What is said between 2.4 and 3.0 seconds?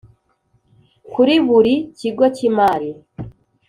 imari